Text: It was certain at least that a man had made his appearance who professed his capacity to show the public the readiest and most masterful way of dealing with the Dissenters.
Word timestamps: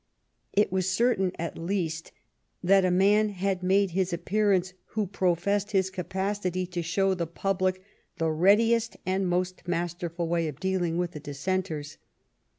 It 0.51 0.71
was 0.71 0.89
certain 0.89 1.31
at 1.37 1.59
least 1.59 2.11
that 2.63 2.83
a 2.83 2.89
man 2.89 3.29
had 3.29 3.61
made 3.61 3.91
his 3.91 4.11
appearance 4.11 4.73
who 4.87 5.05
professed 5.05 5.73
his 5.73 5.91
capacity 5.91 6.65
to 6.65 6.81
show 6.81 7.13
the 7.13 7.27
public 7.27 7.83
the 8.17 8.31
readiest 8.31 8.97
and 9.05 9.27
most 9.29 9.67
masterful 9.67 10.27
way 10.27 10.47
of 10.47 10.59
dealing 10.59 10.97
with 10.97 11.11
the 11.11 11.19
Dissenters. 11.19 11.99